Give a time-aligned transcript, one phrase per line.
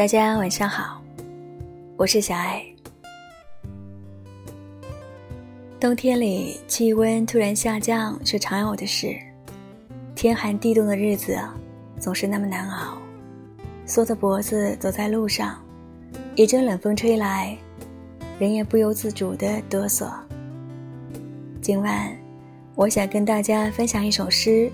[0.00, 0.98] 大家晚上好，
[1.98, 2.64] 我是小爱。
[5.78, 9.14] 冬天里气温突然下降是常有的事，
[10.14, 11.38] 天寒地冻的日子
[11.98, 12.96] 总是那么难熬。
[13.84, 15.62] 缩着脖子走在路上，
[16.34, 17.54] 一阵冷风吹来，
[18.38, 20.10] 人也不由自主的哆嗦。
[21.60, 22.10] 今晚，
[22.74, 24.72] 我想跟大家分享一首诗，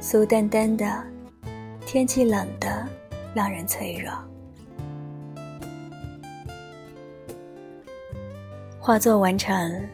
[0.00, 0.86] 苏丹丹的
[1.84, 2.66] 《天气冷的》。
[3.34, 4.10] 让人脆弱。
[8.88, 9.86] 画作完成，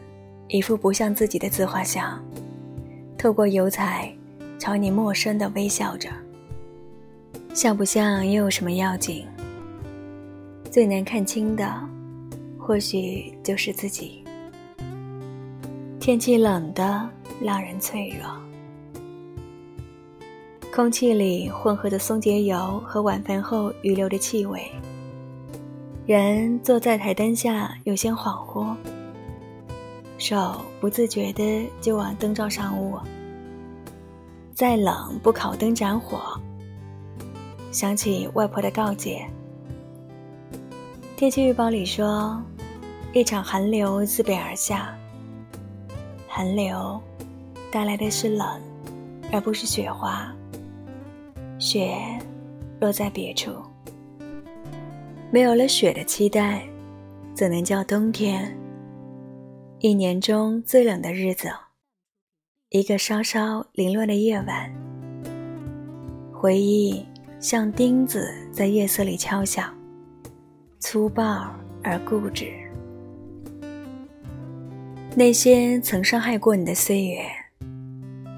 [0.47, 2.17] 一幅不像自己的自画像，
[3.17, 4.09] 透过油彩
[4.57, 6.07] 朝你陌生的微笑着。
[7.53, 9.27] 像不像又有什么要紧？
[10.71, 11.69] 最难看清的，
[12.57, 14.23] 或许就是自己。
[15.99, 17.09] 天气冷的，
[17.41, 18.31] 让人脆弱。
[20.73, 24.61] 空气里混合着松节油和晚饭后余留的气味。
[26.07, 28.75] 人坐在台灯下，有些恍惚，
[30.17, 33.01] 手不自觉的就往灯罩上握。
[34.53, 36.39] 再冷不烤灯盏火。
[37.71, 39.25] 想起外婆的告诫。
[41.17, 42.41] 天气预报里说，
[43.13, 44.97] 一场寒流自北而下。
[46.27, 47.01] 寒流
[47.71, 48.61] 带来的是冷，
[49.31, 50.33] 而不是雪花。
[51.59, 51.97] 雪
[52.79, 53.51] 落在别处，
[55.31, 56.65] 没有了雪的期待，
[57.33, 58.57] 怎能叫冬天？
[59.85, 61.47] 一年中最冷的日子，
[62.69, 64.73] 一个稍稍凌乱的夜晚，
[66.33, 67.05] 回忆
[67.39, 69.71] 像钉子在夜色里敲响，
[70.79, 72.51] 粗暴而固执。
[75.15, 77.23] 那些曾伤害过你的岁月，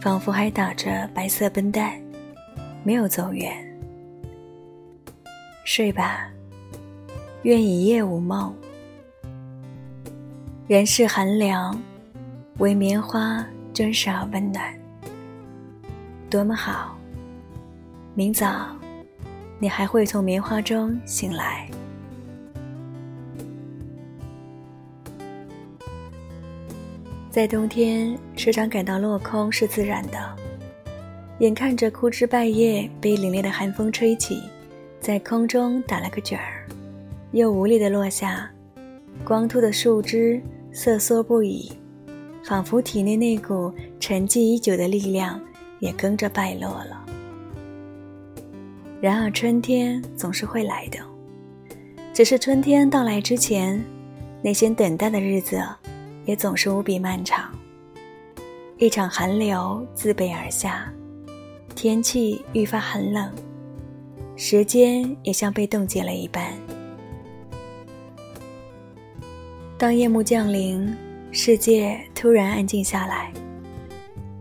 [0.01, 1.97] 仿佛还打着白色绷带。
[2.83, 3.55] 没有走远，
[5.63, 6.29] 睡吧，
[7.43, 8.53] 愿一夜无梦。
[10.67, 11.81] 人世寒凉，
[12.57, 13.41] 唯棉花
[13.73, 14.61] 真实而温暖。
[16.29, 16.97] 多么好！
[18.13, 18.67] 明早，
[19.59, 21.69] 你还会从棉花中醒来。
[27.29, 30.35] 在冬天，时常感到落空是自然的。
[31.39, 34.43] 眼看着枯枝败叶被凛冽的寒风吹起，
[34.99, 36.67] 在空中打了个卷儿，
[37.31, 38.51] 又无力的落下。
[39.23, 40.41] 光秃的树枝
[40.79, 41.71] 瑟缩不已，
[42.43, 45.41] 仿佛体内那股沉寂已久的力量
[45.79, 47.03] 也跟着败落了。
[49.01, 50.99] 然而春天总是会来的，
[52.13, 53.83] 只是春天到来之前，
[54.43, 55.59] 那些等待的日子
[56.25, 57.51] 也总是无比漫长。
[58.77, 60.93] 一场寒流自北而下。
[61.73, 63.31] 天气愈发寒冷，
[64.35, 66.53] 时间也像被冻结了一般。
[69.79, 70.91] 当夜幕降临，
[71.31, 73.31] 世界突然安静下来。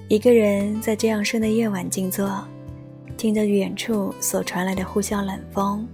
[0.09, 2.43] 一个人在这样深的夜晚静坐，
[3.19, 5.87] 听着远处所传来的呼啸冷风，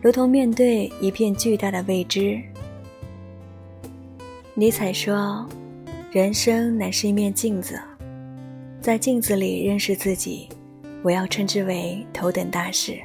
[0.00, 2.40] 如同面对一片巨大的未知。
[4.54, 5.44] 尼采说
[6.12, 7.80] ：“人生乃是一面镜子。”
[8.80, 10.48] 在镜子里认识自己，
[11.02, 12.96] 我要称之为头等大事。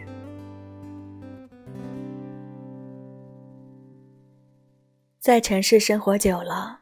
[5.27, 6.79] 在城市生活久了，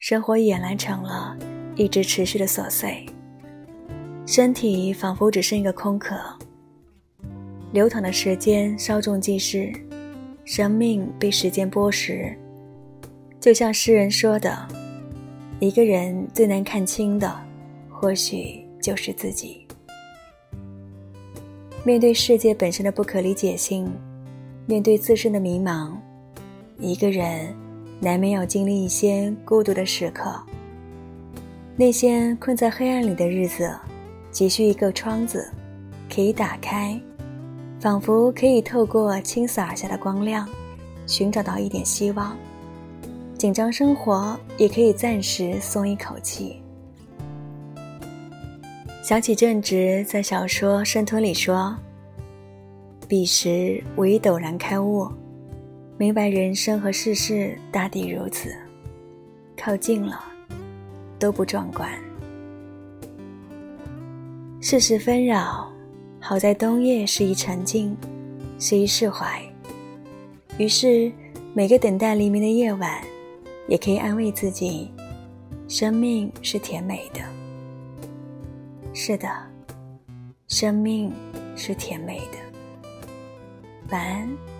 [0.00, 1.38] 生活俨然成了
[1.76, 3.06] 一直持续的琐碎，
[4.26, 6.16] 身体仿佛只剩一个空壳。
[7.70, 9.72] 流淌的时间稍纵即逝，
[10.44, 12.36] 生命被时间剥蚀，
[13.38, 14.66] 就像诗人说的
[15.60, 17.32] ：“一个人最难看清的。”
[17.88, 19.64] 或许就是自己。
[21.84, 23.88] 面对世界本身的不可理解性，
[24.66, 25.92] 面对自身的迷茫，
[26.80, 27.54] 一个人
[28.00, 30.34] 难免要经历一些孤独的时刻。
[31.76, 33.70] 那些困在黑暗里的日子，
[34.30, 35.50] 急需一个窗子，
[36.12, 36.98] 可以打开，
[37.78, 40.48] 仿佛可以透过倾洒而下的光亮，
[41.06, 42.36] 寻找到一点希望。
[43.36, 46.56] 紧张生活也可以暂时松一口气。
[49.02, 51.76] 想起正直在小说《生吞》里说
[53.06, 55.06] ：“彼时我已陡然开悟，
[55.98, 58.54] 明白人生和世事大抵如此，
[59.56, 60.22] 靠近了
[61.18, 61.90] 都不壮观。
[64.60, 65.72] 世事纷扰，
[66.20, 67.96] 好在冬夜是一沉静，
[68.58, 69.42] 是一释怀。
[70.58, 71.10] 于是
[71.54, 73.00] 每个等待黎明的夜晚，
[73.66, 74.90] 也可以安慰自己：
[75.66, 77.20] 生命是甜美的。”
[78.92, 79.28] 是的，
[80.48, 81.10] 生命
[81.54, 82.38] 是甜美的。
[83.88, 84.55] 晚安。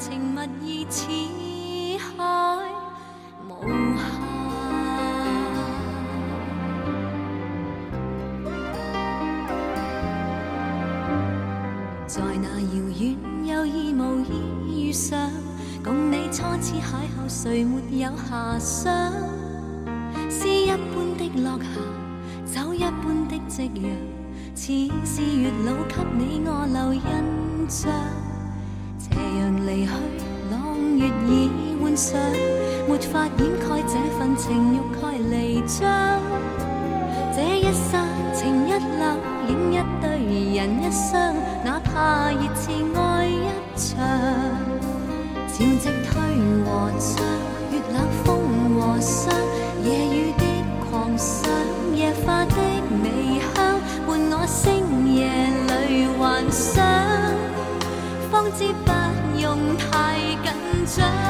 [0.00, 1.06] 情蜜意似
[1.98, 2.64] 海
[3.46, 3.52] 无
[3.98, 4.00] 限。
[12.06, 13.14] 在那遥远
[13.44, 15.30] 有意无意遇上，
[15.84, 19.12] 共你初次邂逅，谁没有遐想？
[20.30, 21.58] 诗一般的落
[22.46, 23.84] 霞，酒一般的夕阳。
[24.54, 24.72] 似
[25.04, 27.00] 是月老给你我留印
[27.68, 27.92] 象，
[29.10, 29.92] 斜阳离去，
[30.50, 32.20] 朗月已换上，
[32.88, 36.20] 没法掩盖这份情欲盖弥彰。
[37.34, 38.04] 这一刹
[38.34, 39.02] 情一缕，
[39.48, 40.04] 影一对
[40.56, 41.34] 人一双，
[41.64, 42.64] 哪怕热炽
[42.94, 43.88] 爱一场。
[45.52, 46.10] 潮汐退
[46.64, 46.68] 和
[46.98, 47.10] 涨，
[47.70, 48.28] 月冷风
[48.78, 49.34] 和霜，
[49.84, 50.44] 夜雨的
[50.90, 51.50] 狂想，
[51.94, 52.56] 夜花的
[53.02, 53.56] 微香。
[54.06, 55.18] 伴我星夜
[55.88, 56.84] 里幻想，
[58.30, 58.90] 方知不
[60.92, 61.29] 这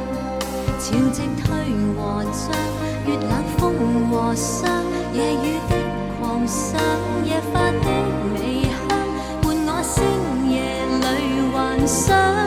[0.81, 1.45] 潮汐退
[1.95, 2.49] 和涨，
[3.05, 3.61] 月冷风
[4.09, 4.67] 和霜，
[5.13, 5.71] 夜雨的
[6.19, 6.81] 狂想，
[7.23, 7.87] 夜花的
[8.33, 8.71] 微香，
[9.43, 10.01] 伴我星
[10.49, 10.57] 夜
[10.97, 11.05] 里
[11.53, 12.40] 幻想，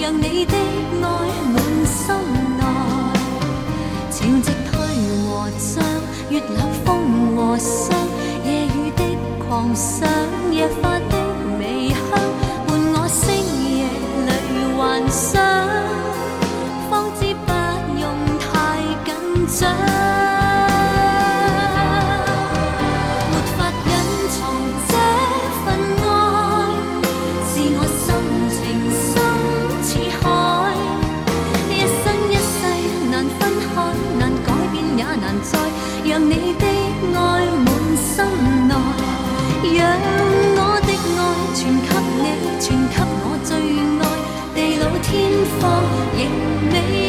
[0.00, 1.06] 让你的爱
[1.52, 2.14] 满心
[2.56, 2.62] 内，
[4.12, 4.72] 潮汐退
[5.26, 5.84] 和涨，
[6.30, 6.86] 月冷风
[7.36, 7.98] 和霜，
[8.44, 9.02] 夜雨的
[9.48, 10.08] 狂想，
[10.52, 11.17] 夜花的。
[36.18, 36.66] 让你的
[37.14, 38.24] 爱满心
[38.66, 38.74] 内，
[39.78, 39.80] 让
[40.56, 41.16] 我的爱
[41.54, 42.26] 传给你，
[42.58, 43.50] 传给我最
[44.00, 44.02] 爱，
[44.52, 45.06] 地老天
[45.60, 45.62] 荒
[46.16, 46.20] 仍
[46.72, 47.07] 未。